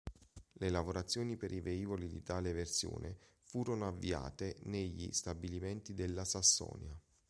Le 0.53 0.69
lavorazioni 0.71 1.37
per 1.37 1.51
i 1.51 1.61
velivoli 1.61 2.07
di 2.07 2.23
tale 2.23 2.53
versione 2.53 3.15
furono 3.43 3.87
avviate 3.87 4.57
negli 4.63 5.11
stabilimenti 5.11 5.93
della 5.93 6.25
Sassonia. 6.25 6.99